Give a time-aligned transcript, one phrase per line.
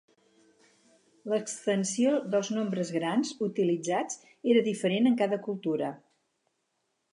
[1.33, 4.19] L'extensió dels nombres grans utilitzats
[4.55, 5.95] era diferent en cada cultura.